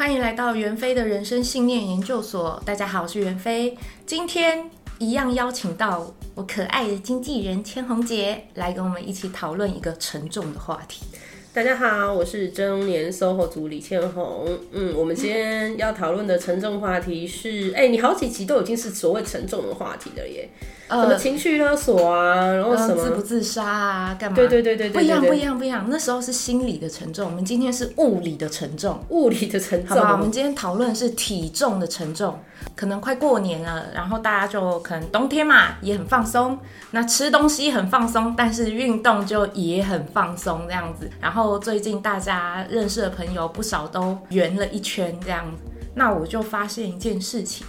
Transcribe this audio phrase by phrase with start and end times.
[0.00, 2.58] 欢迎来到袁飞的人生信念研究所。
[2.64, 3.76] 大家好，我是袁飞。
[4.06, 11.04] 今天一样邀请到我可爱的经纪人千红姐来跟我们一起讨论一个沉重的话题。
[11.52, 14.46] 大家好，我是中年 SOHO 族李千红。
[14.70, 20.48] 嗯，我们今天要讨论的沉重话题是，哎、欸，你好几集都已经是所谓沉重的话题了耶。
[20.86, 24.36] 呃，什么情绪勒索啊，然后什么、呃、自不自杀啊，干嘛？
[24.36, 25.86] 对对对对对，对，不一样不一样不一样。
[25.88, 29.96] 那时候是心理的沉重，我们今天是物理的沉重，物理的沉重。
[29.96, 32.38] 好吧，我们今天讨论是体重的沉重。
[32.76, 36.58] 可能快过年了，然后大家就可能冬天嘛，也很放松。
[36.90, 41.08] 那吃东西很放松，但是运动就也很放松这样子。
[41.20, 45.62] 然后最近大家认识的朋友不少都圆了一圈这样子。
[45.94, 47.66] 那我就发现一件事情。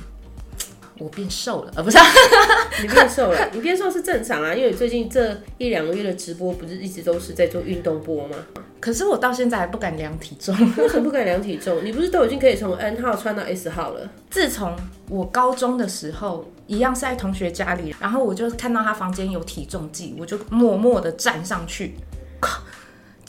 [0.99, 1.97] 我变瘦了，呃，不是，
[2.83, 8.35] 你变瘦了，你变瘦是正常啊，因为你最近这一两个月的直播不是一直都是在做运动播吗？
[8.79, 11.83] 可是我到现在还不敢量体重，为什么不敢量体重？
[11.83, 14.07] 你不是都已经可以从 N 号穿到 S 号了？
[14.29, 14.75] 自从
[15.09, 21.95] 我高中的时候，一样是在同学家里，然后我就看到他房间有体重计，我就默默的站上去。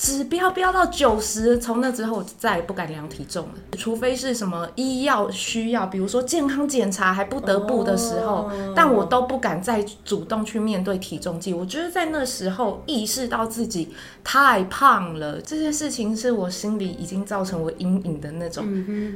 [0.03, 11.55] 指标飙到九十，从那之后我就再也不敢量体重了，除非是什么医药需要，比如说健康检查还不得不的时候，但我都不敢再主动去面对体重计。
[11.55, 18.65] 我觉得在那时候意识到自己太胖了，这件事情是我心里已经造成我阴影的那种。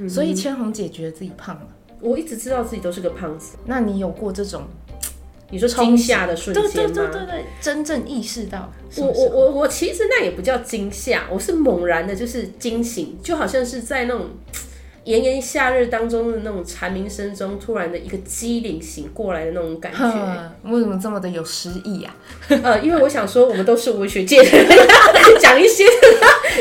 [0.08, 1.66] 所以千红姐觉得自己胖了，
[2.00, 3.56] 我一直知道自己都是个胖子。
[3.64, 4.62] 那你有过这种？
[5.50, 6.70] 你说惊吓的瞬间吗？
[6.72, 8.72] 对对对对对，真正意识到。
[8.96, 14.30] 我我我我其实那也不叫惊吓，我是猛然的，就是惊醒，就好像是在那种
[15.04, 20.00] 炎炎夏日当中的那种蝉鸣声中，突然的一个机灵醒过来的那种感觉。
[20.68, 22.16] 为什么这么的有诗意啊？
[22.48, 24.48] 呃，因为我想说，我们都是文学界的，
[25.40, 25.84] 讲一些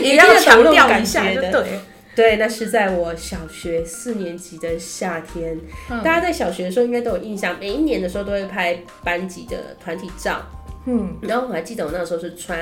[0.04, 1.80] 也要 强调一下的，对。
[2.16, 5.60] 对，那是在我小学四年级的夏天。
[5.90, 10.42] 嗯、大家在小学的时候应该都有印象，每一年的时候都会拍班级的团体照。
[10.86, 12.58] 嗯，然后我还记得我那时候是穿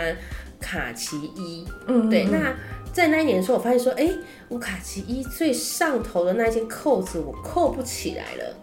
[0.59, 1.67] 卡其衣。
[1.85, 2.23] 嗯，对。
[2.23, 2.55] 那
[2.91, 4.09] 在那一年的时候，我发现说，哎，
[4.50, 8.55] 我卡其衣最上头的那件扣子我扣不起来了。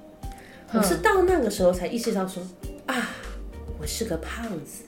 [0.72, 2.42] 嗯、我是到那个时候才意识到说，
[2.86, 3.10] 啊，
[3.78, 4.82] 我是个胖子。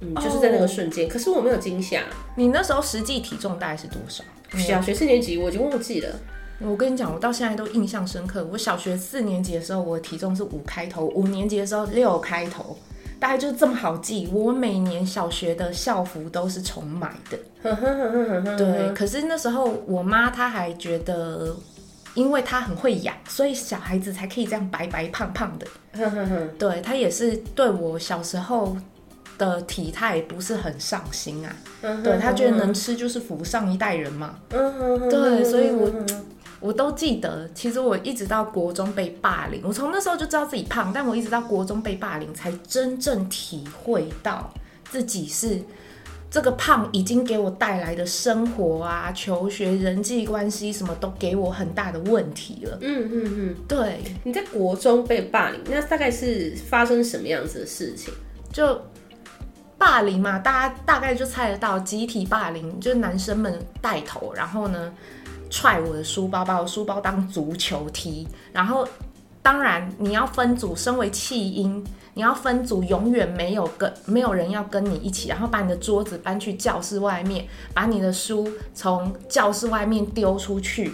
[0.00, 1.06] 嗯，就是在那个瞬间。
[1.06, 2.02] 哦、可是我没有惊吓。
[2.36, 4.24] 你那时候实际体重大概是多少？
[4.56, 6.08] 小学四年级我已经忘记了。
[6.60, 8.44] 我跟你讲，我到现在都印象深刻。
[8.50, 12.76] 我小学四年级的时候，我的体重是五开头；五年级的时候六开头，
[13.20, 14.28] 大概就这么好记。
[14.32, 17.38] 我每年小学的校服都是重买的。
[18.58, 21.54] 对，可是那时候我妈她还觉得，
[22.14, 25.66] 因为她很会养，所以小孩子才可以这样白白胖胖的。
[26.58, 28.76] 对，她也是对我小时候
[29.38, 35.88] 的体态不是很上心啊，嗯、对，他觉得能吃就是福上一代人嘛，嗯、对，所以我
[36.58, 44.52] 我都记得，其实我一直到国中被霸凌，我从那时候就知道自己胖，但我一直到国中被霸凌，才真正体会到
[44.90, 45.60] 自己是
[46.28, 52.76] 这个胖已经给我带来的生活啊、求学、人际关系什么都给我很大的问题了。
[52.80, 58.12] 嗯嗯嗯，对，你在国中被霸凌，那大概是发生什么样子的事情？
[58.52, 58.82] 就。
[59.78, 64.92] 霸凌嘛，大家大概就猜得到，集体霸凌就是男生们带头，然后呢，
[65.48, 68.86] 踹我的书包，把我书包当足球踢，然后
[69.40, 71.82] 当然你要分组，身为弃婴，
[72.14, 80.92] 你要分组，永远没有跟没有人要跟你一起，然后把你的桌子搬去教室外面，把你的书从教室外面丢出去，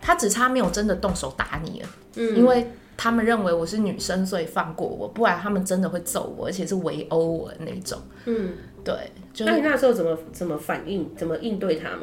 [0.00, 2.70] 他只差没有真的动手打你了，因为。
[2.96, 7.98] 他们认为我是女生，所以放过我，不然他们真的会揍我，而且是围殴我的那种。
[8.24, 9.12] 嗯，对。
[9.34, 12.00] 就、那你那时候怎么怎么反应，怎么应对他们？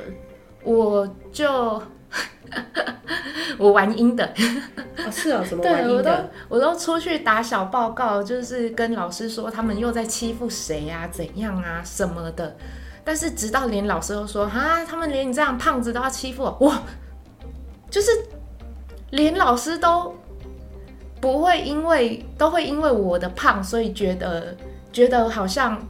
[0.63, 1.81] 我就
[3.57, 4.23] 我玩阴的。
[4.97, 6.29] 哦，是啊，什么玩阴的？
[6.47, 12.55] 我都我都出去打小报告，就是跟老师说他们又在欺负谁啊，怎样啊什么的。
[13.03, 16.83] 但是直到连老师都说啊，他们连你这样胖子都要欺负我，哇，
[17.89, 18.11] 就是
[19.09, 20.15] 连老师都。
[21.23, 24.53] 不会因为都会因为我的胖，所以觉得
[24.91, 25.81] 觉得好像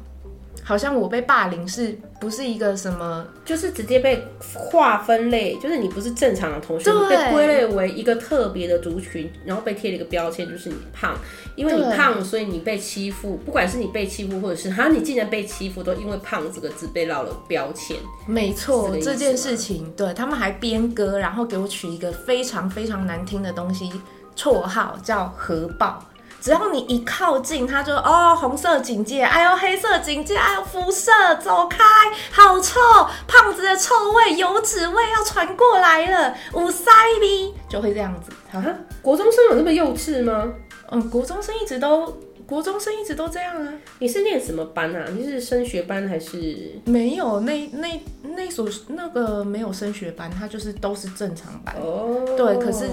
[0.63, 3.25] 好像我被霸凌是不是一个什么？
[3.43, 4.23] 就是直接被
[4.69, 11.17] 划分类，就是你不是正常的同学，对被归类为一个特别的族群，然后被贴了一个标签，就是你胖，
[11.55, 13.37] 因为你胖，所以你被欺负。
[13.43, 17.97] 不管是你被欺负，或者是哈你竟然被欺负，都因为胖这个字被烙了标签。
[18.27, 23.91] 没错，这，这件事情，对他们还编歌，然后给我取一个非常非常难听的东西。
[24.35, 26.03] 绰号叫“核爆”，
[26.41, 31.83] 只要你一靠近，他就哦，红色警戒，哎呦，黑色警戒，哎呦，辐射，走开，
[32.31, 32.79] 好臭，
[33.27, 36.91] 胖子的臭味，油脂味要传过来了，五塞
[37.21, 38.31] 逼，就会这样子。
[38.51, 38.63] 啊，
[39.01, 40.53] 国中生有那么幼稚吗？
[40.91, 42.05] 嗯，国中生一直都，
[42.45, 43.73] 国中生一直都这样啊。
[43.99, 45.05] 你是念什么班啊？
[45.11, 46.79] 你是升学班还是？
[46.85, 48.03] 没有，那那
[48.35, 51.73] 那所那个没有升学班，他就是都是正常班。
[51.81, 52.89] 哦，对，可是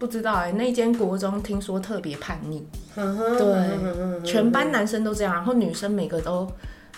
[0.00, 2.66] 不知道哎、欸，那间国中听说特别叛逆。
[2.94, 6.50] 对，全班男生都这样，然后女生每个都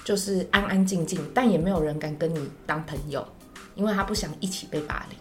[0.04, 3.26] 就是安安静静，但也没有人敢跟你当朋友，
[3.74, 5.18] 因为他不想一起被霸凌。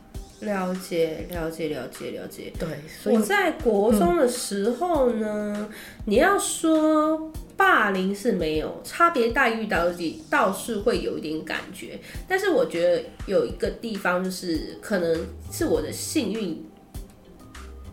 [0.47, 2.53] 了解，了解，了解，了解。
[2.59, 2.67] 对，
[3.01, 5.69] 所以我在国中的时候呢，嗯、
[6.05, 11.99] 你要说霸凌是没有差别待遇，到底倒是会有一点感觉。
[12.27, 16.65] 但是我觉得有一个地方就是，可能是我的幸运，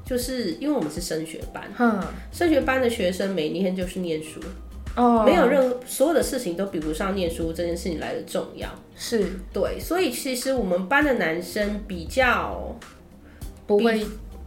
[0.08, 2.00] 就是因为我们是升学班，嗯，
[2.32, 4.40] 升学班的学生每天就是念书。
[4.96, 9.24] 哦，没有任何所有的事情都比不上念书这件事情来的重要，是。
[9.52, 12.76] 对，所以其实我们班的男生比较
[13.64, 14.04] 不会，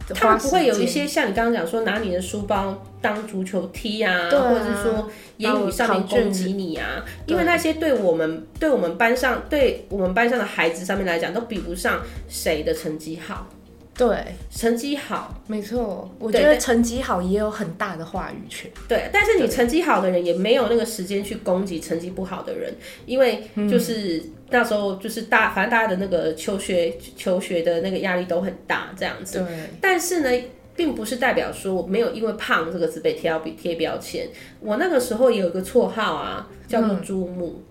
[0.08, 13.46] 他们不会有一些像你刚刚讲说拿你的书包当足球踢啊，啊，或者是说言语上面攻击你啊，因为那些对我们对我们班上对我们班上的孩子上面来讲都比不上谁的成绩好。
[13.94, 16.10] 对，成绩好，没错。
[16.18, 18.70] 我觉得成绩好也有很大的话语权。
[18.88, 22.74] 对，但是你成绩好的人也没有那个时间去攻击成绩不好的人，
[23.04, 29.40] 因为就是、嗯、那时候就是大，反正大家的那个求学求学的那个压力都很大，这样子。
[29.40, 29.46] 对。
[29.78, 30.44] 但是呢，
[30.74, 34.26] 并不是代表说我没有因为胖这个字被贴标贴标签。
[34.60, 37.62] 我那个时候也有一个绰号啊，叫做猪木。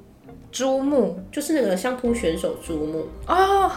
[0.51, 3.71] 猪、嗯、木就是那个相扑选手猪木哦，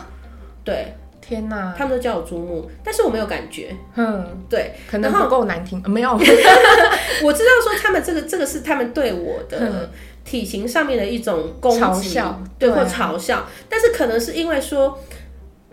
[0.62, 0.92] 对。
[1.26, 3.74] 天呐，他们都叫我猪木，但是我没有感觉。
[3.94, 6.10] 嗯，对，可能不够难听，没有。
[7.22, 9.90] 我知道说他们这个这个是他们对我的
[10.24, 13.46] 体型上面的一种攻击，嘲笑，对，或嘲笑。
[13.68, 14.98] 但是可能是因为说，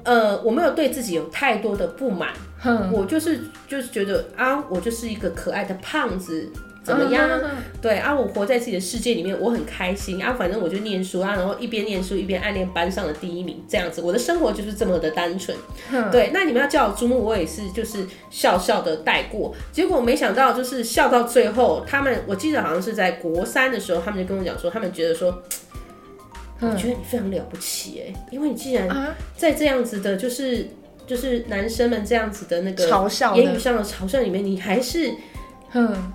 [0.04, 2.30] 呃，我没有对自己有太多的不满，
[2.92, 6.50] 我就是就是觉得啊，我就是一个可爱的胖子。
[6.84, 7.30] 怎么样？
[7.30, 7.50] 嗯、
[7.80, 10.34] 对啊，我活在自己的世界里面，我很开心啊。
[10.34, 15.56] 反正我就念书啊，然后一边念书一边暗恋班上的第一名，这样子，我的生活就是这么的单纯。
[15.92, 19.54] 嗯、对，那你们要叫我朱木，我也是就是笑笑的带过。
[19.72, 25.44] 结果没想到，就是笑到最后，他们我记得好像是在国三的时候，他们就跟我讲说，他们觉得说，
[26.62, 30.68] 嗯、我觉得你非常了不起哎，因为你既然在这样子的，就是
[31.06, 35.14] 就是男生们这样子的那个嘲笑言语上的嘲笑里面，你还是
[35.74, 36.12] 嗯。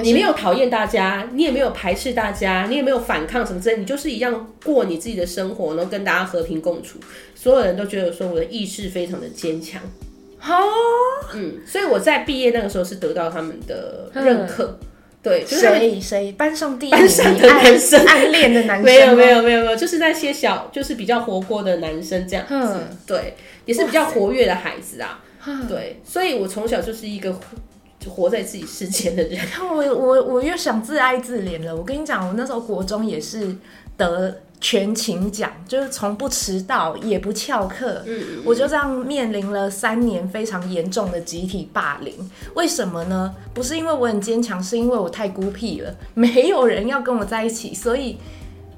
[0.00, 6.98] 你没有讨厌大家，你也没有排斥大家，你也没有反抗什么之类，你就是一样过你自己的生活，然后跟大家和平共处。
[7.34, 9.82] 所有人都觉得说我的意志非常的坚强。
[10.38, 10.56] 好，
[11.34, 14.78] 嗯，所以我在毕业那个时候是得到他们的认可。
[14.80, 14.86] 嗯、
[15.22, 18.84] 对，谁谁班上第一班上的男生暗恋的男生？
[18.86, 22.54] 没有没有没有没有，就是那些小就是比较活泼的男生这样子。
[22.54, 23.34] 嗯、对，
[23.66, 25.22] 也是比较活跃的孩子啊。
[25.68, 27.38] 对，所以我从小就是一个。
[28.02, 31.76] 就活在自己世界的人，我我我又想自哀自怜了。
[31.76, 33.54] 我跟你讲，我那时候国中也是
[33.96, 42.12] 得全勤奖，就是从不迟到也不翘课，嗯，嗯，嗯，我就这样面临了三年非常严重的集体霸凌。
[42.54, 43.32] 为什么呢？
[43.54, 48.18] 不是因为我很坚强，是因为我太孤僻了，没有人要跟我在一起，所以。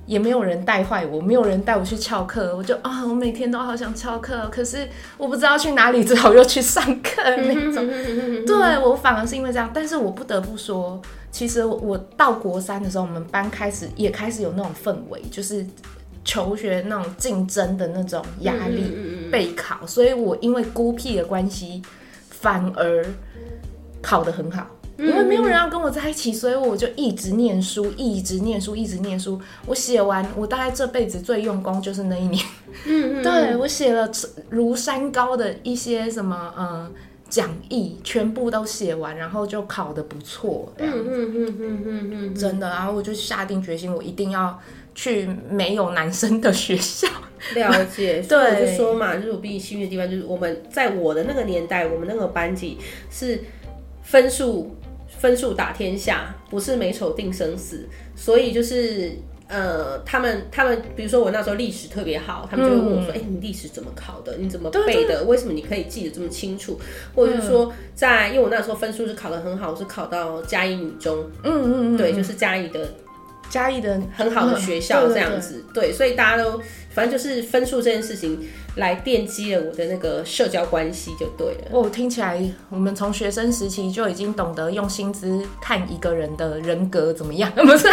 [0.06, 7.86] 也没有人带坏我，没有人带我去翘课，我就啊、哦，我每天都好想翘课，可是我不知道去哪里，只好又去上课那种。
[8.44, 15.64] 对，我反而是因为这样，但是我不得不说，其实我到国三的时候，我们班开始也开始有那种氛围，就是
[16.24, 21.82] 求学那种竞争的那种压力，备考，所以我因为孤僻的关系，
[22.28, 23.04] 反而
[24.02, 24.66] 考得很好。
[24.96, 29.40] 因为没有人要跟我在一起，所以我就一直念书，一直念书，一直念书。
[29.66, 32.44] 我写完，我大概这辈子最用功就是那一年。
[32.86, 34.08] 嗯嗯，对，我写了
[34.50, 36.88] 如山高的一些什么呃
[37.28, 40.72] 讲义，全部都写完，然后就考得不错。
[40.78, 42.68] 嗯嗯嗯嗯嗯嗯，真的。
[42.68, 44.56] 然后我就下定决心，我一定要
[44.94, 47.08] 去没有男生的学校。
[47.56, 52.78] 了解，对， 所以我就说嘛，就是我比你幸运的地方，就是我们在我的那个年代，我们那个班级
[53.10, 53.42] 是
[54.04, 54.76] 分数。
[55.24, 59.10] 分数打天下，不是美丑定生死，所以就是
[59.48, 64.36] 呃，他们他们，比如说我那时候历史特别好，他们就会问我说：“哎、嗯欸，你历史怎么考的？
[64.36, 65.24] 你怎么背的？
[65.24, 66.78] 为什么你可以记得这么清楚？”
[67.16, 72.86] 或者是说，在因为我那时候分数是考得很好，我是考到嘉义女中，嗯嗯嗯，对，就是嘉义的。
[73.50, 76.60] 嘉义的很好的学校这样子，对，所以大家都
[76.94, 81.70] 反正就是分数这件事情来奠基了我的那个社交关系就对了。
[81.72, 87.88] 哦，听起来我们从学生时期就已经懂得用薪资看一个人的人格怎么样，不是？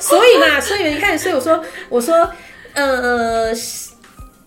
[0.00, 2.28] 所以嘛，所以你看，所以我说，我说，
[2.74, 3.54] 呃，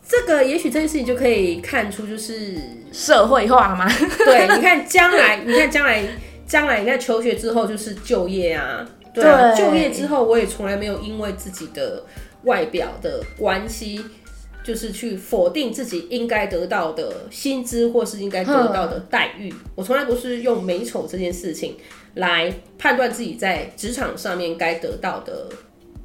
[0.08, 2.54] 这个也许这件事情就可以看出就是
[2.92, 3.90] 社会化吗？
[4.20, 6.04] 对，你看将来， 你看将来，
[6.46, 8.86] 将来你看求学之后就是就业啊。
[9.14, 12.04] 对啊，就业之后，我也从来没有因为自己的
[12.48, 14.04] 外表的关系，
[14.64, 19.54] 就是去否定自己应该得到的薪资或是应该得到的待遇。
[19.76, 21.78] 我从来不是用美丑这件事情
[22.16, 25.48] 来判断自己在职场上面该得到的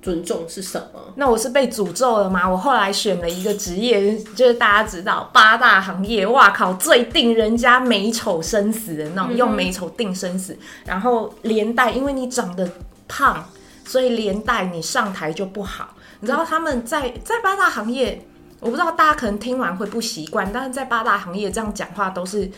[0.02, 1.14] 尊重是什么。
[1.16, 2.46] 那我是被诅咒了吗？
[2.46, 12.68] 我后来选了一个职业，就是大家知道八大行业，哇靠，最定人家美丑生死的那种，用美丑定生死，然后连带因为你长得。
[13.08, 13.46] 胖，
[13.84, 15.94] 所以连带你上台就不好。
[16.22, 18.24] 你知道他们在在八大行业，
[18.60, 22.48] 我不知道大家可能听完会不习惯，但是在八大行业这样讲话都是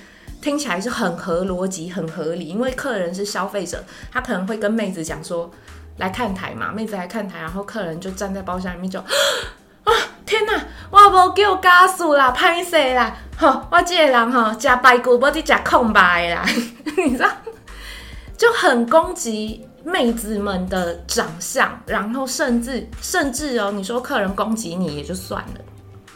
[0.42, 2.46] 听起来是很合逻辑、很合理。
[2.46, 5.50] 因为客人是消费者，他可能会跟妹子讲说
[5.96, 9.00] 来看台嘛，妹子来看台，然后客人就站在包厢里面就
[9.84, 9.92] 啊
[10.26, 10.52] 天哪，
[10.90, 16.44] 我无叫家属啦，歹势啦，吼，我这个人吼吃排骨，不是吃空白啦，
[17.02, 17.30] 你知道
[18.36, 19.66] 就很攻击。
[19.84, 25.60] 妹子们的长相，然后甚至甚至哦，你说客人攻击你也就算了，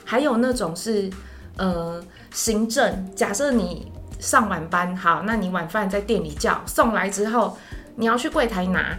[0.05, 1.11] 还有那种是
[1.57, 7.59] 呃行政，假设你上晚班，好，那你晚饭在店里叫送来之后，
[7.97, 8.99] 你要去柜台拿，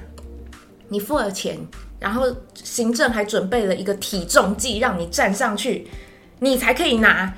[0.88, 1.58] 你付了钱，
[2.00, 5.88] 然后行政还准备了一个体重计让你站上去，
[6.40, 7.34] 你才可以拿。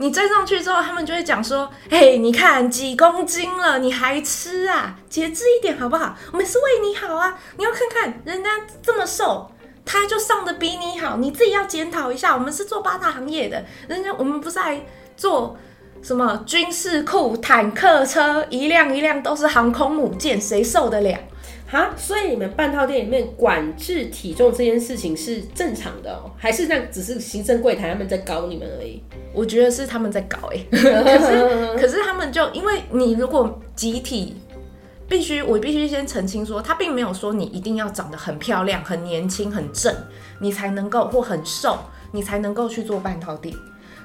[0.00, 4.96] 你站上去之后，他们就会讲说：“嘿，你看几公斤了，你还吃啊？
[5.08, 6.16] 节制一点好不好？
[6.32, 7.36] 我们是为你好啊！
[7.56, 8.50] 你要看看人家
[8.80, 9.50] 这么瘦，
[9.84, 12.32] 他就上的比你好，你自己要检讨一下。
[12.32, 14.80] 我们是做八大行业的，人家我们不是来
[15.16, 15.56] 做
[16.00, 21.18] 什么军事库、坦克车，一辆一辆都是航空母舰，谁受得了？”
[21.70, 26.30] 哈，所以你们半套店里面管制体重这件事情是正常的哦？
[26.38, 29.02] 还是那只是行政柜台他们在搞你们而已？
[29.34, 34.34] 我觉得是他们在搞哎， 可是可是他们就因为你如果集体
[35.06, 39.94] 必须，我必须先澄清说，他并没有说你一定要长得很漂亮、很年轻、很正，
[40.40, 41.78] 你才能够或很瘦，
[42.12, 43.54] 你才能够去做半套店。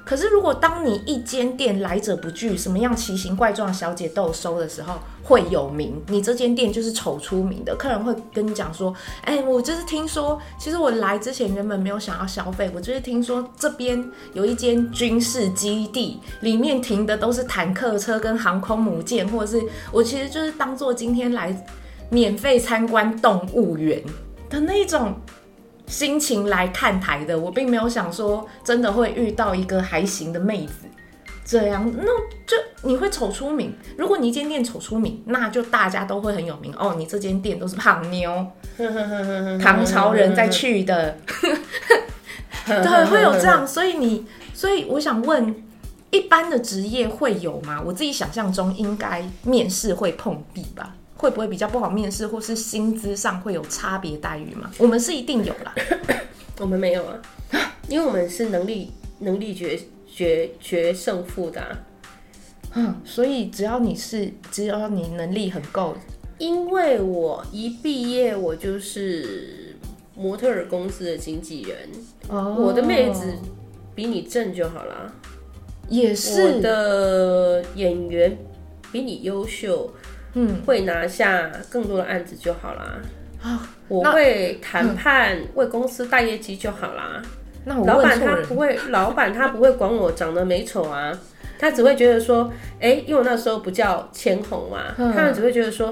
[0.04, 5.98] 可是，如果当你一间店来者不拒，什么样奇形怪状小姐都有收的时候，会有名。
[6.08, 8.94] 你这间店就是丑出名的，客人会跟你讲说
[9.24, 21.66] ：“哎、我就是听说，其实我来之前原本没有想要消费，我就是听说这边有一间军事基地，里面停的都是坦克车跟航空母舰，或者是我其实就是当做今天来
[22.10, 24.02] 免费参观动物园
[24.50, 25.14] 的那种。”
[25.86, 30.86] 心情来看台的，我并没有想说真的会遇到一个还行的妹子，
[31.44, 32.06] 这样那
[32.46, 33.74] 就你会丑出名。
[33.96, 36.94] 如果你一间店丑出名，那就大家都会很有名哦。
[36.96, 38.46] 你这间店都是胖妞，
[39.62, 41.16] 唐朝人在去的，
[42.66, 43.66] 对，会有这样。
[43.66, 45.54] 所以你，所以我想问，
[46.10, 47.80] 一般的职业会有吗？
[47.84, 50.94] 我自己想象中应该面试会碰壁吧。
[51.24, 54.70] 会不会比较不好面试，或是薪资上会有差别待遇吗？
[54.76, 55.74] 我们是一定有啦，
[56.60, 57.18] 我们没有啊，
[57.88, 61.78] 因为我们是能力能力决决决胜负的啊。
[62.74, 65.96] 嗯，所以只要你是只要你能力很够，
[66.36, 69.74] 因为我一毕业我就是
[70.14, 71.88] 模特儿公司的经纪人，
[72.28, 73.32] 哦，我的妹子
[73.94, 75.10] 比你正就好啦。
[75.88, 78.36] 也是，我的演员
[78.92, 79.90] 比你优秀。
[80.34, 83.00] 嗯，会拿下更多的案子就好啦。
[83.42, 87.22] 啊，我会谈判，为公司带业绩就好啦。
[87.64, 91.16] 那我老板他不会， 老板他不会管我长得美丑啊，
[91.58, 95.88] 他只会觉得说，哎、欸，因为我那时候不叫千红嘛，他们只会觉得说，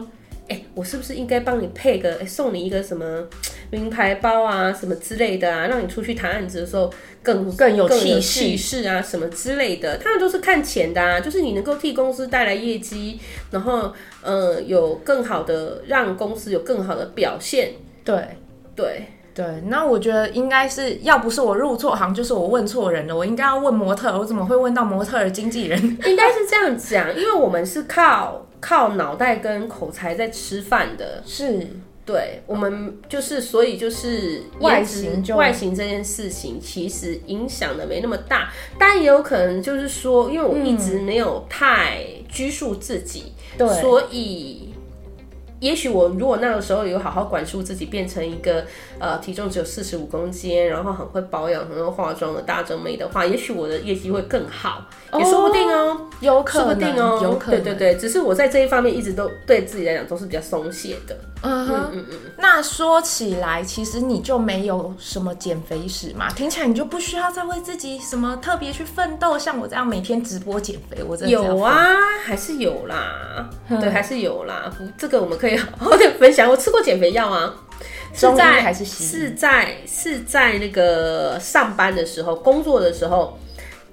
[0.49, 3.25] 哎、欸，我是不是应该帮你配个，欸，送你一个什么
[3.71, 6.93] 名牌包啊，什么之类的啊，让你出去谈案子的时候。
[7.23, 17.75] 更更有气势啊，什么之类的，他们都是看钱的啊，就是你能够替公司带来业绩，然后呃有更好的让公司有更好的表现。
[18.05, 18.17] 对
[18.75, 23.17] 对对，那我觉得应该是要不是我入错行，就是我问错人了。
[23.17, 25.81] 我应该要问模特，我怎么会问到模特的经纪人？
[26.05, 31.23] 应该是这样讲，因为我们是靠靠脑袋跟口才在吃饭的。
[31.25, 31.67] 是。
[32.05, 44.75] 对，我们就是，所以就是外形，外形这件事情其实影响的没那么大，但也有可能就是说，因为我一直没有太拘束自己，对，所以
[45.61, 48.65] 也许我如果那个时候有好好管束自己，变成一个
[48.99, 61.17] 呃体重只有四十五公斤，然后很会保养、很会化妆的大正妹的话，也许我的业绩会更好，哦、也说不定哦，有可能，说不定哦，有可能，对对对，只是我在这一方面一直都对自己来讲都是比较松懈的。
[61.43, 66.31] 嗯哼嗯嗯，那说起来，其实你就没有什么减肥史嘛？
[66.31, 74.73] 听起来你就不需要再为自己什么特别去奋斗，像我这样每天直播减肥，我真的有啊，还是有啦，嗯、对，还是有啦。
[74.97, 76.49] 这个我们可以好好的分享。
[76.49, 77.53] 我吃过减肥药啊，
[78.15, 83.37] 是在还是是在是在那个上班的时候，工作的时候，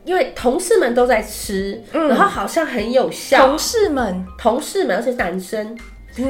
[0.05, 3.47] 因为同事们都在吃，嗯、然后好像很有效。
[3.47, 5.75] 同事们，同事们，而且是男生。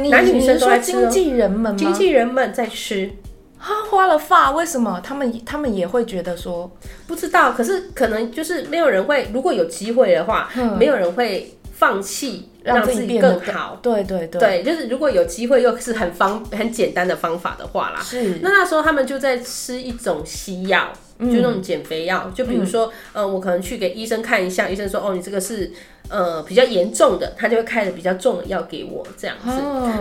[0.09, 1.77] 男女生都在吃，经纪人们吗？
[1.77, 3.09] 经纪人们在吃，
[3.57, 6.71] 啊，花了发，为什么他们他们也会觉得说
[7.07, 7.51] 不知道？
[7.51, 13.79] 可是可能就是没有人会，如果有机会的话，嗯、没有人会放弃让自己更好。
[13.81, 18.39] 对对对，对，就是如果有机会又是很方很简单的方法的话啦，是。
[18.41, 20.91] 那那时候他们就在吃一种西药。
[21.19, 25.69] 就那种减肥药，就比如说，呃，我可能去给医生看一下，医生说，哦，你这个是，
[26.07, 29.49] 呃，比较严重的，他就会开的比较重的药给我这样子。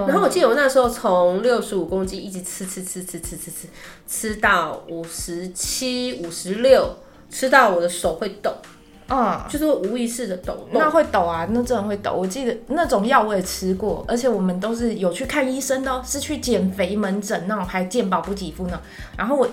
[0.06, 3.68] 然后我记得我那时候从六十五公斤一直吃吃吃吃吃吃吃
[4.06, 6.96] 吃到五十七、五十六，
[7.28, 8.54] 吃到我的手会抖，
[9.08, 10.68] 啊，就是无意识的抖。
[10.70, 12.12] 那会抖啊，那真的会抖。
[12.12, 18.80] 我记得那种药我也吃过，而且我们都是有去看医生的，是去减肥门诊那种，还健保补给付呢。
[19.16, 19.48] 然后我。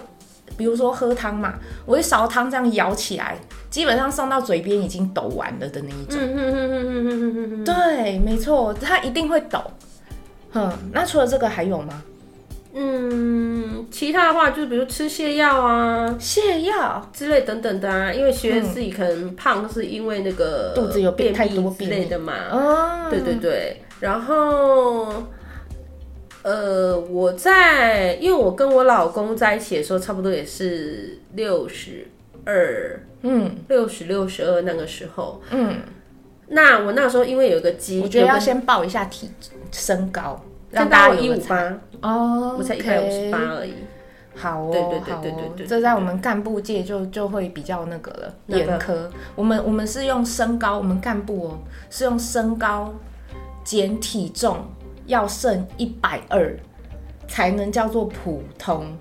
[0.58, 3.38] 比如说喝汤嘛，我一勺汤这样舀起来，
[3.70, 6.18] 基本上送到嘴边已经抖完了的那一种。
[6.20, 9.60] 嗯嗯嗯嗯嗯嗯嗯对，没错，它一定会抖。
[10.52, 12.02] 哼，那除了这个还有吗？
[12.74, 22.34] 嗯，其他的话就是比如吃泻药啊、泻药之类等等的啊，因为觉得自己可能胖是因为那个肚子有便秘之类的嘛。
[22.52, 25.24] 哦，对对对，然后。
[26.46, 32.06] 呃，我在，因为我跟我老公在一起的时候，差不多也是六十
[32.46, 35.78] 二，嗯，六十六十二那个时候，嗯，
[36.50, 39.32] 那我那时候因为有个基，我觉得要先报一下体
[39.72, 41.82] 身高，让大家一五八。
[42.02, 43.74] 哦，我才一百五十八而已。
[44.36, 48.94] 好哦，对对对对对对，这在我们干部界就就会比较那个了，严苛。
[49.34, 52.94] 我们我们是用身高，我们干部哦是用身高
[53.64, 54.60] 减体重。
[55.06, 56.56] 要剩一百二
[57.28, 58.98] 才能叫做普通，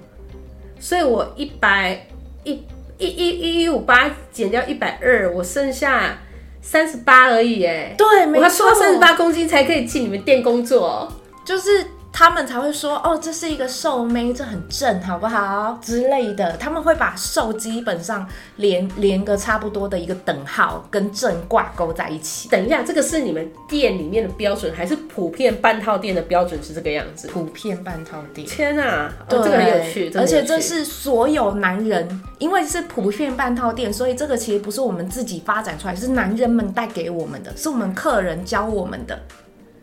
[0.79, 2.07] 所以我一百
[2.43, 2.63] 一
[2.99, 6.19] 一一一五八减掉一百二，我剩下
[6.61, 7.65] 三十八而已。
[7.65, 11.13] 哎，对，没错，我瘦三十八公斤才可以进你们店工作，
[11.45, 11.87] 就是。
[12.17, 16.57] 他们才会说哦，这是一个瘦妹，这很正，好不好之类的。
[16.59, 18.25] 他们会把瘦基本上
[18.59, 22.49] 连连个差不多的一个等号，跟正挂钩在一起。
[22.49, 27.27] 等一下，这个是你们店里面的标准，还是普遍半套店的标准是这个样子？
[27.27, 28.47] 普遍半套店。
[28.47, 30.13] 天啊，对，哦，这个很有趣。
[30.15, 39.21] 而且这是所有男人，因为是普遍半套店，所以这个其实不是我们自己发展出来，是男人们带给我们的，是我们客人教我们的。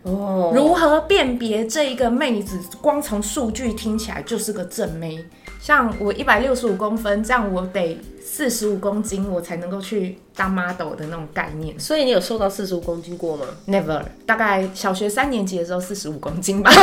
[0.04, 2.58] 哦，如何辨别这一个妹子？
[2.82, 5.24] 光从数据听起来就是个正妹。
[5.60, 11.80] 像我一百六十五公分，这样我得四十五公斤，我才能够去当 model 的那种概念。
[11.80, 16.72] 所以你有瘦到四十五公斤过吗？Never，大概小学三年级的时候四十五公斤吧。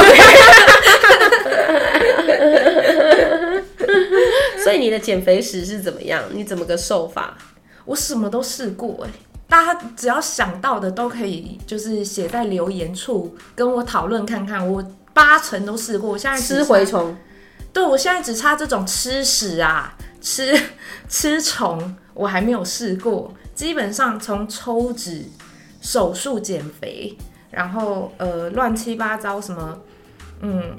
[4.62, 6.22] 所以你的减肥史是怎么样？
[6.32, 7.36] 你怎么个瘦法？
[7.84, 9.12] 我什么都试过哎、欸。
[9.48, 14.70] 大家只要想到的都可以，就是写在留言处跟我讨论看看。
[14.70, 14.84] 我
[15.14, 16.10] 八成都试过。
[16.10, 17.16] 我现在吃蛔虫，
[17.72, 20.54] 对，我现在只差这种吃屎啊，吃
[21.08, 23.32] 吃虫，我还没有试过。
[23.54, 25.24] 基本上从抽脂、
[25.80, 27.16] 手术减肥，
[27.50, 29.80] 然后呃乱七八糟什么，
[30.42, 30.76] 嗯。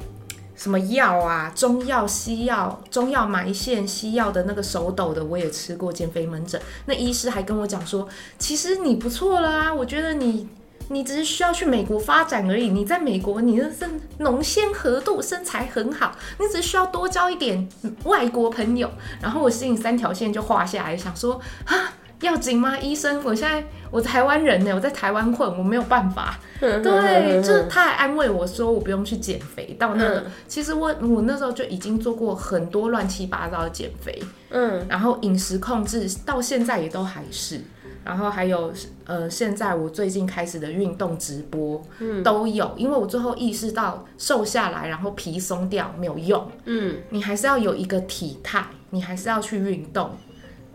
[0.59, 1.49] 什么药啊？
[1.55, 5.93] 中药、西药，中药埋线，西药的那个手抖的我也吃过。
[5.93, 8.05] 减肥门诊那医师还跟我讲说，
[8.37, 10.49] 其实你不错了啊，我觉得你
[10.89, 12.67] 你只是需要去美国发展而已。
[12.67, 17.69] 你在美国，你的身浓纤合度，身材很好，你只需要多交一点
[18.03, 18.91] 外国朋友。
[19.21, 21.93] 然后我心里三条线就画下来，想说啊。
[22.21, 23.23] 要紧吗，医生？
[23.23, 26.37] 我现在我台湾人呢，我在台湾混，我没有办法。
[26.59, 29.75] 对，就是他还安慰我说，我不用去减肥。
[29.79, 37.61] 到那个，其实我我那时候就已经做过很多乱七八糟的减肥，嗯，然后饮食控制到现在也都还是，
[38.03, 38.73] 然后还有
[39.05, 50.11] 呃，现在我最近开始的运动直播，嗯，都有，因为我最后意识到瘦下来，然后皮松掉没有用，嗯，你还是要有一个体态，你还是要去运动。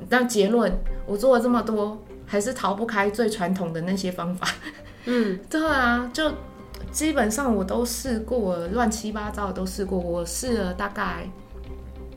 [0.08, 0.72] 但结论，
[1.06, 4.46] 我做了这么多，还是逃不开最传统的那些方法。
[5.06, 6.30] 嗯， 对啊，就
[6.90, 9.98] 基本上我都试过了，乱七八糟的都试过。
[9.98, 11.28] 我试了大概，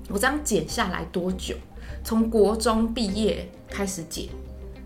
[0.09, 1.55] 我这样减下来多久？
[2.03, 4.27] 从国中毕业开始减，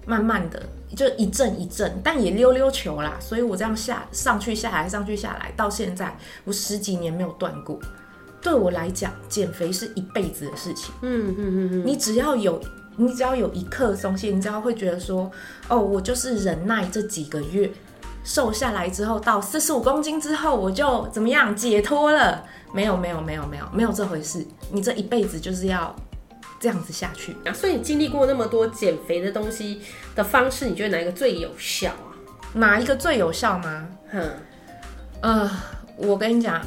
[0.05, 0.61] 慢慢的
[0.95, 3.17] 就一阵一阵，但也溜溜球啦。
[3.19, 7.79] 所以我这样下上去下来上去下来，到现在我十几年没有断过。
[8.41, 10.93] 对我来讲，减肥是一辈子的事情。
[11.01, 12.59] 嗯嗯嗯嗯，你只要有。
[12.97, 15.31] 你只要有一刻松懈，你只要会觉得说，
[15.67, 17.71] 哦，我就是忍耐这几个月，
[18.23, 22.43] 瘦下来之后，到四十五公斤之后，我就怎么样解脱了？
[22.73, 24.45] 没有，没有，没有，没有，没有这回事。
[24.71, 25.95] 你这一辈子就是要
[26.59, 27.35] 这样子下去。
[27.45, 29.81] 啊，所以你经历过那么多减肥的东西
[30.13, 32.11] 的方式，你觉得哪一个最有效啊？
[32.53, 33.87] 哪一个最有效吗？
[34.11, 34.21] 哼，
[35.21, 35.49] 呃，
[35.97, 36.61] 我跟你讲，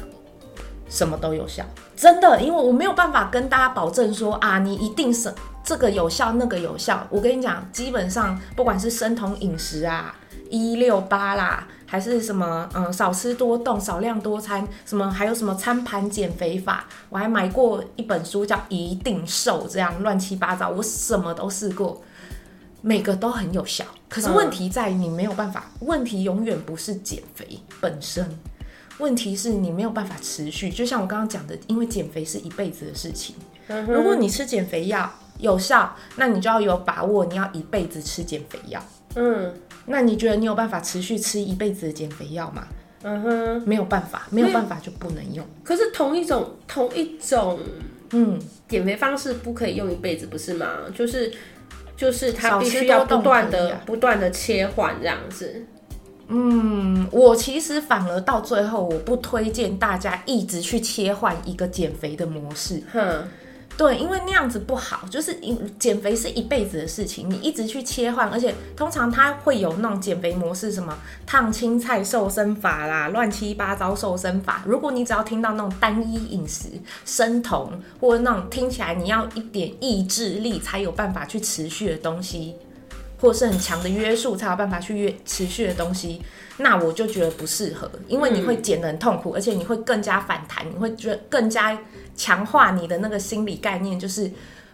[0.89, 1.63] 什么都有效，
[1.95, 5.31] 真的，因为我没有办法跟大家保证说啊，你一定是。
[5.65, 7.05] 这个有效，那个有效。
[7.09, 10.15] 我跟你讲，基本上不管是生酮饮食啊，
[10.51, 21.99] 一六八啦，还是什么，嗯，少吃多动，少量多餐，什么还有什么餐盘减肥法，我还买过一本书叫《一定瘦》，这样乱七八糟，我什么都试过，
[22.81, 23.83] 每个都很有效。
[24.07, 28.37] 可是问题在于你没有办法，问题永远不是减肥本身，
[28.99, 30.69] 问题是你没有办法持续。
[30.69, 33.35] 就像我刚刚讲的，因为减肥是一辈子的事情，
[33.87, 35.11] 如果你吃减肥药。
[35.39, 38.81] 有效，那你就要有把握，你要一辈子吃减肥药。
[39.15, 39.53] 嗯，
[39.85, 42.67] 那你觉得你有办法持续吃一辈子的减肥药吗？
[43.03, 45.45] 嗯哼，没有办法，没有办法就不能用。
[45.63, 47.59] 可是同一种同一种，
[48.11, 50.67] 嗯，减肥方式不可以用一辈子，不是吗？
[50.95, 51.31] 就是
[51.95, 55.63] 就是它必须要不断的不断的切换这样子。
[56.27, 62.81] 嗯，我其实反而到最后，我不推荐大家一直去切换一个减肥的模式。
[62.91, 63.27] 哼。
[63.77, 65.37] 对，因为那样子不好，就是
[65.77, 74.63] 减肥是一辈子的事情，你一直去切换，而且通常它会有那种减肥模式，什么烫青菜瘦身法啦，乱七八糟瘦身法。
[74.65, 76.69] 如果你只要听到那种单一饮食、
[77.03, 82.55] 生酮，或者那种听起来你要一点意志力才有办法去持续的东西，
[83.19, 86.21] 或是很强的约束才有办法去约持续的东西，
[86.55, 91.77] 那我就觉得不适合，因为你会减得很痛苦，而且你会更加反弹，你会觉得更加。
[92.15, 94.31] 强化你的那个心理概念，就是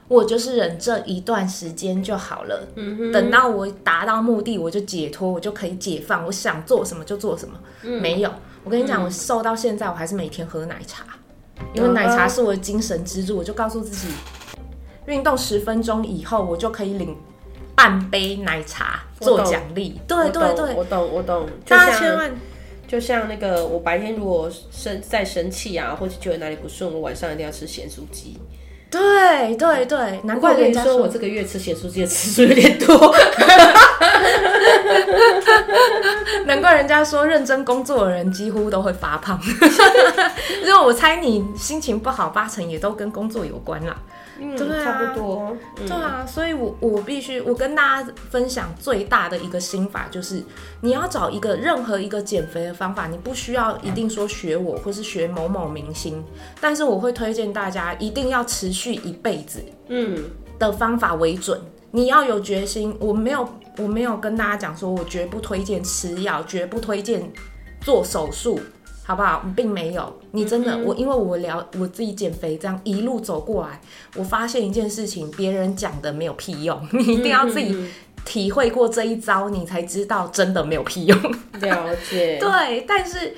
[0.07, 2.67] 我就是忍这一段时间就好了。
[2.75, 7.59] 嗯，等到我达到目的，我就解脱，我就可以解放，我想做什么就做什么。
[7.83, 8.31] 嗯、没有，
[8.63, 11.03] 我跟你讲，嗯、我瘦到现在，我还是每天喝奶茶，
[11.73, 13.37] 因为奶茶是我的精神支柱。
[13.37, 14.13] 我就告诉自己，
[15.07, 17.17] 运动十分钟以后，我就可以领
[17.75, 19.99] 半杯奶茶做奖励。
[20.07, 22.31] 对对对，我懂我懂，大家千万。
[22.91, 28.37] 就像那个，我白天如果生在生气啊，或者觉得哪里不顺，我晚上一定要吃咸酥鸡。
[28.89, 33.15] 对对对，难怪人家说我这个月吃咸酥鸡的次数有点多。
[36.45, 39.39] 难怪人家说认真工作的人几乎都会发胖。
[40.61, 43.95] 因为我猜你心情不好，八成也都跟工作有关啦。
[44.43, 45.55] 嗯，对啊，差不多。
[45.77, 50.43] 嗯、对啊，所以我我必须我跟大家分享最大的一个心法就是，
[50.81, 56.23] 你要找一个任何一个减肥的方法，你不需要一定说学我或是学某某明星，
[56.59, 60.17] 但是我会推荐大家一定要持续一辈子，嗯，
[60.57, 61.59] 的方法为准。
[61.59, 67.31] 嗯、你要有决心，我没有我没有跟大家讲说我绝不推荐吃药，绝不推荐
[67.81, 68.59] 做手术。
[69.11, 69.43] 好不好？
[69.57, 73.81] 并没有，你真的，嗯、我因为我聊我自己减肥，这样一路走过来，
[74.15, 77.75] 我发现一件事情，别人讲的没有屁用， 你一定要自己
[78.23, 81.21] 体会过这一招，你才知道真的没有屁用。
[81.59, 82.39] 了解。
[82.39, 83.35] 对，但是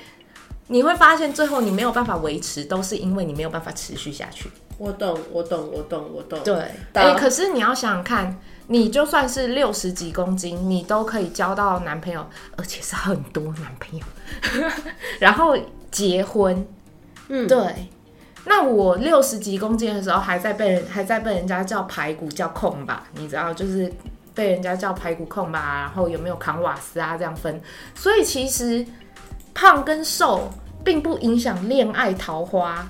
[0.68, 4.48] 你会发现最后你没有办法维持，都是因为你没有办法持续下去。
[4.78, 6.38] 我懂，我懂，我懂，我懂。
[6.44, 6.54] 对，
[6.92, 8.38] 哎、欸，可是你要想想看。
[8.66, 14.04] 你就算是六十几公斤，你都可以交到男朋友，而且是很多男朋友，
[15.20, 15.54] 然后
[15.90, 16.66] 结婚。
[17.28, 17.88] 嗯，对。
[18.46, 23.06] 那我六十几公斤的时候，还在被人还在被人家叫排骨叫控吧？
[23.14, 23.92] 你知道，就是
[24.34, 25.80] 被人家叫排骨控吧？
[25.80, 27.16] 然后有没有扛瓦斯啊？
[27.18, 27.60] 这样分。
[27.94, 28.84] 所以其实
[29.52, 30.50] 胖跟瘦
[30.82, 32.86] 并不影响恋爱桃花，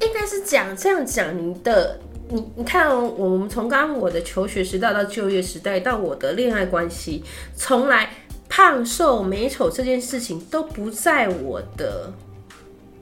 [0.00, 1.98] 应该是讲这样讲你的。
[2.30, 8.10] 你你看哦，我们从刚刚我的求学时代到就业时代到我的恋爱关系，从来
[8.48, 12.12] 胖瘦美丑这件事情都不在我的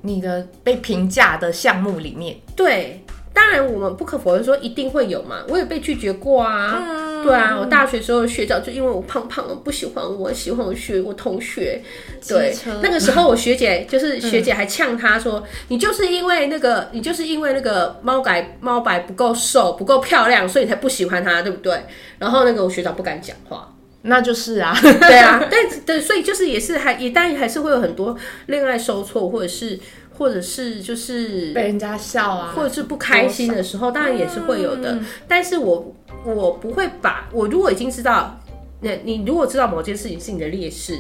[0.03, 2.37] 你的被评价的项目里面。
[2.55, 6.79] 对，当然我们不可否认说一定会有嘛，我也被拒绝过啊。
[6.81, 11.83] 嗯对啊，我大学时候学长就因为我胖胖不喜欢我，喜欢我学我同学。
[12.27, 21.83] 对，那个时候我学姐就是学姐还呛他说：“嗯、你就是因为那个，你就是因为那个猫改猫白不够瘦不够漂亮，所以你才不喜欢他，对不对？”
[22.19, 23.73] 然后那个我学长不敢讲话。
[24.09, 29.77] 那就是啊，对啊，但 对，所以就是也是还也当然还是会有很多恋爱受挫，或者是
[30.19, 34.93] 或者是就是被人家笑啊，或者是不开心的时候，当然也是会有的。
[34.93, 38.41] 嗯、但是我我不会把我如果已经知道，
[38.81, 40.99] 那你如果知道某件事情是你的劣势，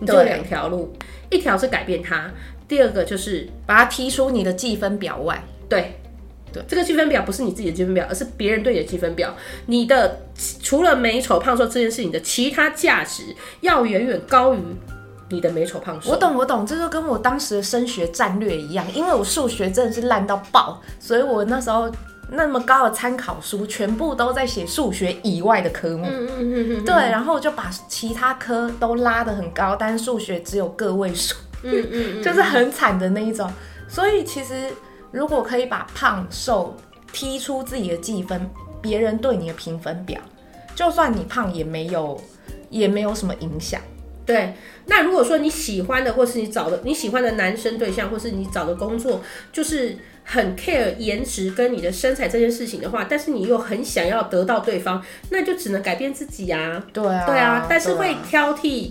[0.00, 0.92] 你就两条路，
[1.30, 2.30] 一条是改变它，
[2.66, 6.00] 第二个就是把它踢出你的计分表外，对。
[6.66, 9.36] 这个积分表不是你自己的积分表，而是别人对你的积分表。
[9.66, 10.22] 你的
[10.62, 13.24] 除了美丑胖瘦这件事情的其他价值，
[13.60, 14.58] 要远远高于
[15.28, 16.10] 你的美丑胖瘦。
[16.10, 21.90] 我懂，我懂，这就跟我当时的升学战略一样，因为我数学真的是烂到爆，所以我那时候
[22.30, 26.06] 那么高的参考书全部都在写数学以外的科目。
[26.08, 26.84] 嗯嗯嗯嗯。
[26.84, 31.34] 对，然后就把其他科都拉得很高，但是数学只有个位数。
[31.62, 33.50] 嗯嗯， 就是很惨的那一种。
[33.88, 34.70] 所以其实。
[35.12, 36.76] 如果可以把胖瘦
[37.10, 38.50] 踢出自己的计分，
[38.82, 40.20] 别人对你的评分表，
[40.74, 42.20] 就算你胖也没有，
[42.68, 43.80] 也没有什么影响。
[44.26, 44.52] 对，
[44.86, 56.84] 那如果说你喜欢的，或是你找的你喜欢的男生对象，或是你找的工作，就是很 care 颜值跟你的身材这件事情的话，但是你又很想要得到对方，那就只能改变自己呀。
[56.92, 58.90] 对啊，对啊，但是会挑剔，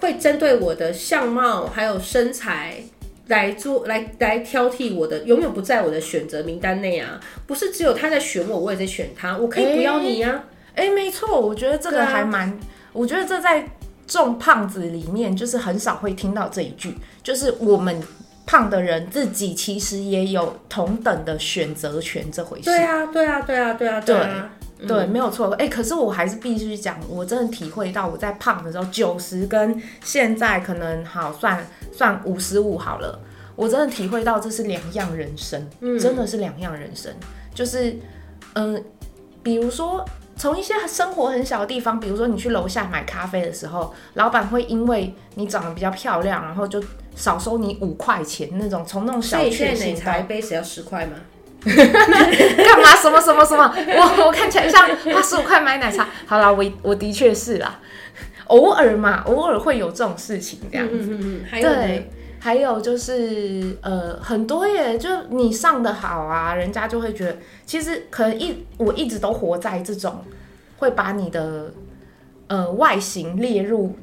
[0.00, 2.84] 会针对我的相貌还有身材。
[3.28, 7.18] 来做来来挑剔我的，永远不在我的选择名单内啊！
[7.46, 9.34] 不是只有他在选我，我也在选他。
[9.34, 10.44] 我可以不要你呀？
[10.74, 12.54] 哎，没错，我觉得这个还蛮，
[12.92, 13.66] 我觉得这在
[14.06, 18.02] 重胖子里面就是很少会听到这一句，就是我们
[18.46, 22.64] 胖的人自己其实也有同等的选择权这回事。
[22.64, 24.50] 对啊，对啊，对啊，对啊，对啊。
[24.86, 25.50] 对，没有错。
[25.52, 33.18] 哎、欸，可是我还是必须讲，我真的体会到我在胖的时候，九十跟现在可能好算算五十五好了。
[33.56, 37.10] 我真的体会到这是两样人生，嗯、真的是两样人生。
[37.54, 37.92] 就是，
[38.54, 38.82] 嗯、呃，
[39.42, 40.04] 比如说
[40.36, 46.82] 从一些生活很小的地方，比如说你去楼下买咖啡的时候，老板会因为你长得比较漂亮，然后就
[47.14, 48.84] 少收你五块钱那种。
[48.86, 51.12] 从那种小确幸，奶茶一杯只要十块吗？
[51.64, 52.94] 干嘛？
[53.00, 53.74] 什么什么什么？
[53.74, 56.06] 我我看起来像花十五块买奶茶？
[56.26, 57.80] 好啦，我我的确是啦，
[58.48, 60.94] 偶尔嘛，偶尔会有这种事情这样子。
[60.94, 62.10] 嗯嗯嗯，对，
[62.44, 70.22] 还有就是呃，很多耶，就你上的好啊，人家就会觉得，其实可能一我一直都活在这种
[70.76, 71.72] 会把你的
[72.48, 73.96] 呃外形列入。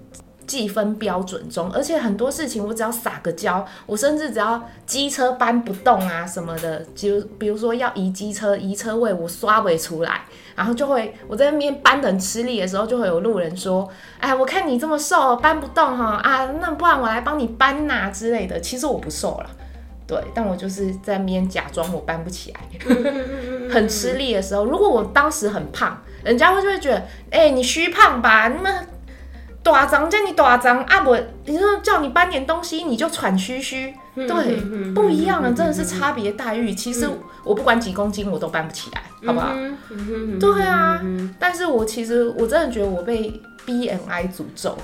[0.51, 13.87] 计分标准中，而且很多事情我只要撒个娇，我甚至只要机车搬不动啊什么的，就比如说要移机车移车位，我刷不出来，然后就会我在那边搬得很吃力的时候，就会有路人说
[14.19, 19.49] ：“哎，我看你这么瘦，搬不动哈啊，那不然我来帮你搬呐、啊、之类的。”其实我不瘦了，
[20.05, 22.59] 对，但我就是在那边假装我搬不起来，
[23.71, 24.65] 很吃力的时候。
[24.65, 26.97] 如果我当时很胖，人家会就会觉得
[27.31, 28.49] ：“哎、欸，你虚胖吧？
[28.49, 28.87] 你们。”
[29.63, 34.55] 大张叫你大张啊我，你说叫你搬点东西你就喘吁吁，对，
[34.93, 36.73] 不一样啊，真的是差别待遇。
[36.73, 37.07] 其实
[37.43, 39.53] 我不管几公斤我都搬不起来，好不好？
[40.39, 40.99] 对啊，
[41.39, 44.77] 但是我其实我真的觉得我被 BMI 诅咒。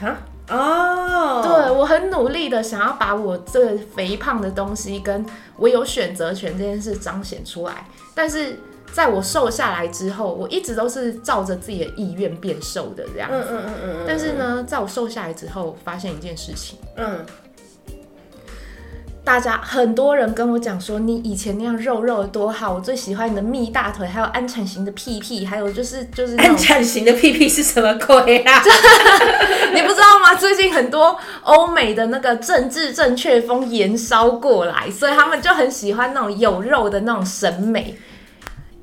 [0.00, 0.18] 啊
[0.48, 5.24] 哦，对，我很努力的想要把我这个肥胖的东西跟
[5.56, 8.58] 我有选择权这件事彰显出来，但是。
[8.92, 13.46] 在我瘦下来之后，我一直都是照着自己的意愿变瘦的这样子。
[13.50, 14.04] 嗯嗯嗯嗯。
[14.06, 16.78] 但是呢，在我瘦下来之后，发现一件事情。
[16.96, 17.24] 嗯。
[19.22, 26.34] 大家很多人跟我讲说，你以前那样肉肉的多好，我最喜欢你的蜜大腿，还有安产型的屁屁，还有就是就是。
[26.36, 28.62] 安产型的屁屁是什么鬼啊？
[29.74, 30.34] 你不知道吗？
[30.34, 37.96] 最近很多欧美的那个政治正确风延烧过来，所以他们就很喜欢那种有肉的那种审美。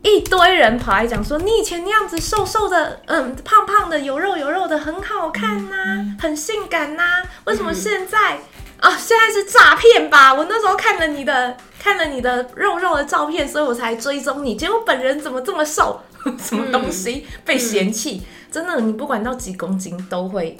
[0.03, 7.23] 一堆人跑来讲说，你以前那样子瘦瘦的，嗯，胖胖的，有肉有肉的，很好看呐、很性感呐、啊。
[7.45, 8.36] 为什么现在
[8.79, 8.95] 啊、哦？
[8.97, 10.33] 现在是诈骗吧？
[10.33, 14.55] 我那时候看了你的，看了你的肉肉的照片，所以我才追踪你。
[14.55, 15.99] 结果本人怎么这么瘦？
[16.39, 18.21] 什么东西被嫌弃？
[18.21, 20.57] 嗯、真的，你不管到几公斤都会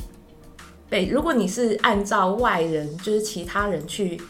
[0.90, 1.08] 被。
[1.08, 4.22] 如果你是按照外人，就是其他人去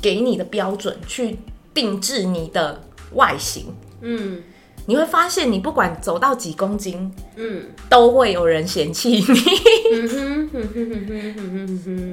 [0.00, 1.38] 给你的标准去
[1.74, 2.80] 定制你的
[3.14, 3.74] 外形，
[4.06, 4.42] 嗯。
[4.88, 9.24] 你会发现，你不管走到几公斤，嗯，都会有人嫌弃你。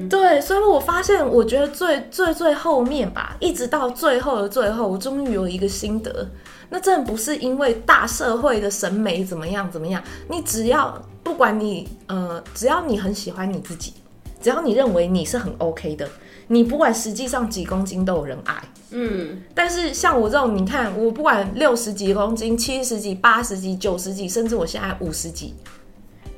[0.08, 6.28] 对，所以我发现，我觉得最最最后面吧，一直到最后的最后，我终于有一个心得。
[6.68, 13.92] 那真的不是因为大社会的审美怎么样怎么样，你只要不管你呃，只要你很喜欢你自己，
[14.42, 16.08] 只要你认为你是很 OK 的。
[16.48, 25.54] 你不管实际上几公斤都有人爱，嗯，但是像我这种，你看我不管六十几公斤、七十几、八十几、九十几，甚至我现在五十几，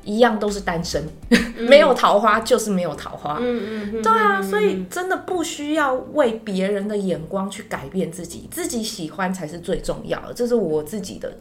[0.05, 3.39] 一样都是单身，嗯、没有桃花就是没有桃花。
[3.41, 10.33] 嗯嗯，嗯对啊，所以真的不需要为别人的眼光去改变自己，自己喜欢才是最重要的。
[10.33, 11.37] 这是我自己的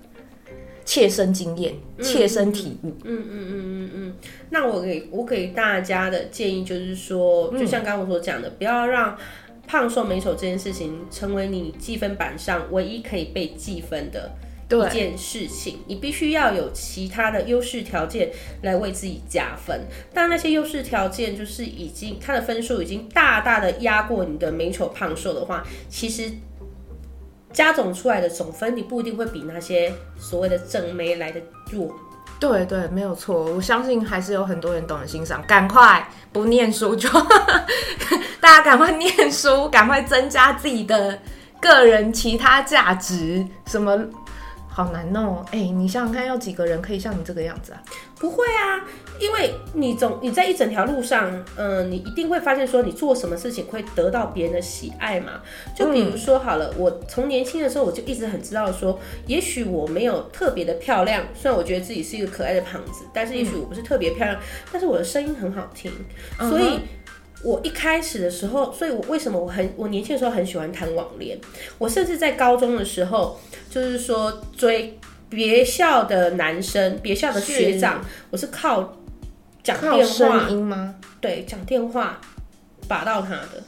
[0.86, 2.93] 切身经验、切身体悟。
[3.04, 4.13] 嗯嗯嗯嗯嗯。
[4.52, 9.17] 那我给我给大家的建议就是说，就像刚刚我所讲的，不要让
[9.67, 14.32] 胖瘦美丑这件事情成为你积分板上唯一可以被计分的。
[14.67, 18.32] 一件事情，你必须要有其他的优势条件
[18.63, 19.82] 来为自己加分。
[20.12, 26.32] 但那些优势条件就是已经它的分数已经大大的压过你的美丑胖瘦的话，其实
[27.56, 31.41] 加总出来的总分，你不一定会比那些所谓的正妹来的
[31.72, 31.89] 弱。
[32.38, 33.46] 对对，没有错。
[33.46, 35.41] 我相信还是有很多人懂得欣赏。
[35.48, 37.10] 赶快不念书就，
[38.41, 41.18] 大家赶快念书，赶快增加自己的
[41.62, 43.98] 个人其他价值，什么？
[44.75, 47.81] 好难哦，哎、欸，你想想看，要几个人可以像你这个样子啊？
[48.19, 48.83] 不会啊，
[49.21, 55.41] 因为你总你在一整条路上，嗯、呃，你一定会发现说，你做什么事情会得到别人的喜爱嘛。
[55.73, 65.89] 就比如说好了，嗯、我从年轻的时候我就一直很知道说，也许我没有特别的漂亮，虽然我觉得自己是一个可爱的胖子，但是也许我不是特别漂亮，嗯、但是我的声音很好听，
[66.38, 66.81] 所以。
[67.45, 71.39] 我一开始的时候，所以我为什么我很我年轻的时候很喜欢谈网恋？
[71.77, 74.97] 我甚至在高中的时候，就是说追
[75.29, 78.97] 别校的男生，别校的学长，是我是靠
[79.62, 80.95] 讲电话声音吗？
[81.21, 82.19] 对，讲电话
[82.88, 83.63] 把到他的。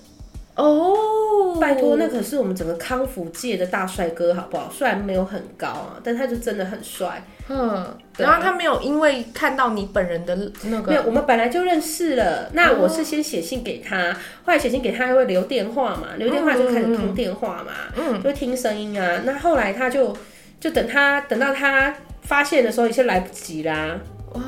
[0.57, 4.69] 哦，拜托，那可是我们整个康复界的大帅哥，好不好？
[4.71, 7.23] 虽然没有很高啊，但他就真的很帅。
[7.49, 12.49] 嗯，然后他没有因为看到你本人的那个，没有，我们本来就认识了。
[12.53, 14.11] 那我是先写信给他，
[14.43, 16.07] 后来写信给他，还会留电话嘛？
[16.17, 19.21] 留电话就开始通电话嘛，嗯，就听声音啊。
[19.23, 20.17] 那后来他就
[20.59, 21.93] 就等他等到他
[22.23, 23.97] 发现的时候，已经来不及啦。
[24.33, 24.41] 哇，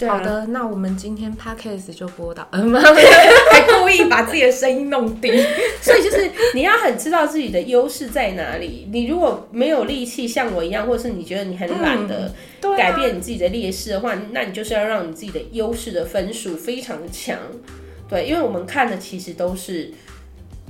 [0.00, 2.72] 对啊，好的，那我们今天 podcast 就播到，嗯，
[3.52, 5.30] 还故意把自己的声音弄低，
[5.82, 8.88] 所以就是你要很知道自己的优势在哪里。
[8.90, 12.34] 你如果没有力气像我一样，或者是你觉得你很懒得
[12.78, 17.36] 改变你自己的劣势的话，嗯啊、那你就是要让你自己的优势的分数非常的强。
[18.08, 19.92] 对，因为我们看的其实都是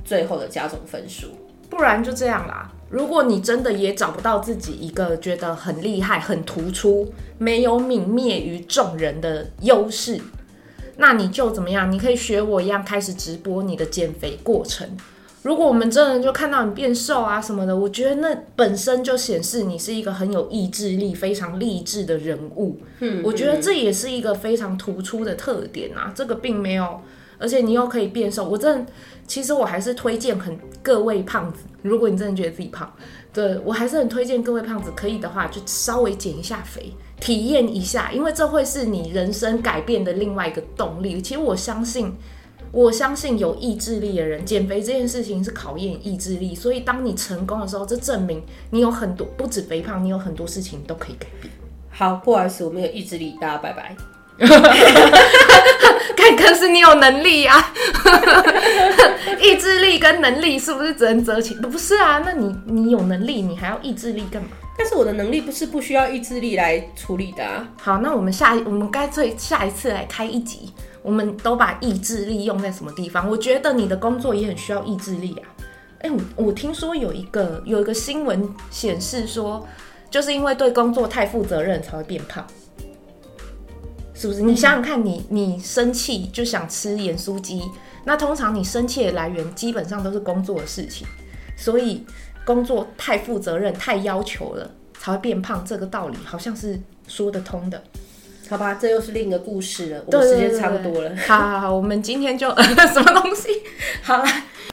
[0.03, 1.27] 最后的加总分数，
[1.69, 2.69] 不然就这样啦。
[2.91, 10.19] 如果你真的也找不到自己一个觉得很厉害、很突出、没有泯灭于众人的优势。
[10.97, 11.89] 那你就怎么样？
[11.89, 14.87] 你可以学我一样开始直播你的减肥过程。
[15.43, 22.77] 如果我们真的就看到你变瘦啊什么的，我觉得那本身就显示你是一个很有意志力、非常励志的人物。
[22.99, 26.11] 嗯，我觉得这也是一个非常突出的特点啊。
[26.13, 27.01] 这个并没有，
[27.41, 28.47] 而且你又可以变瘦。
[28.47, 28.91] 我真的，
[29.27, 32.89] 其实我还是推荐很各位胖子，如果你真的觉得自己胖，
[33.33, 36.93] 对，我还是很推荐各位胖子，可以的话就稍微减一下肥。
[37.19, 41.21] 体验一下，因为这会是你人生改变的另外一个动力。
[41.21, 42.11] 其实我相信，
[42.71, 46.55] 我相信有意志力的人，减肥这件事情是考验意志力。
[46.55, 51.53] 所以当你成功的时候，这证明你有很多不止肥胖，你有很多事情都可以改变。
[51.91, 53.95] 好，不好意思，我没有意志力，大家拜拜。
[56.17, 57.73] 看，可是你有能力啊！
[59.41, 61.55] 意志力跟能力是不是只能择其？
[61.55, 64.49] 不是啊，那你你有能力，你还要意志力干嘛？
[64.77, 67.67] 但是我的能力不是不需要意志力来处理的啊。
[67.81, 73.29] 好，那我们下我们干脆下一次来开一集，我们都把意志力用在什么地方？
[73.29, 75.49] 我觉得你的工作也很需要意志力啊。
[75.99, 79.67] 哎、欸，我我听说有一个有一个新闻显示说，
[80.09, 82.43] 就是因为对工作太负责任才会变胖，
[84.21, 84.41] 是不是？
[84.41, 87.61] 你想想看你，你你生气就想吃盐酥鸡，
[88.05, 91.07] 那通常你生气的来源基本上都是工作的事情，
[91.57, 92.05] 所以。
[92.43, 95.63] 工作太负责任、太要求了，才会变胖。
[95.63, 97.81] 这个道理好像是说得通的，
[98.49, 98.73] 好吧？
[98.81, 100.03] 这又是另一个故事了。
[100.07, 101.15] 我们时间差不多了。
[101.27, 102.49] 好好好，我们今天就
[102.91, 103.49] 什么东西？
[104.01, 104.25] 好了，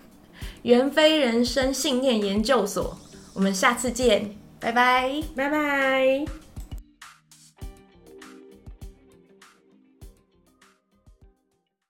[0.65, 2.99] 袁飞人生信念研究所，
[3.35, 6.38] 我们下次见，拜拜，拜拜。